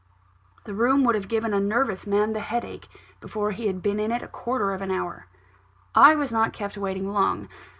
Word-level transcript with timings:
The 0.63 0.73
room 0.73 1.03
would 1.03 1.13
have 1.13 1.27
given 1.27 1.53
a 1.53 1.59
nervous 1.59 2.07
man 2.07 2.33
the 2.33 2.39
headache, 2.39 2.87
before 3.19 3.51
he 3.51 3.67
had 3.67 3.83
been 3.83 3.99
in 3.99 4.11
it 4.11 4.23
a 4.23 4.27
quarter 4.27 4.73
of 4.73 4.81
an 4.81 4.89
hour. 4.89 5.27
I 5.93 6.15
was 6.15 6.31
not 6.31 6.53
kept 6.53 6.75
waiting 6.75 7.13
long. 7.13 7.47